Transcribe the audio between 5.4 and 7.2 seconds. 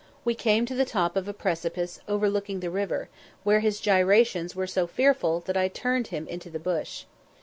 that I turned him into the bush.